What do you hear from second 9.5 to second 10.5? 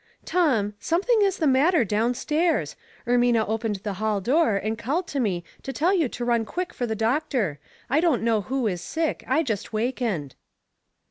wakened."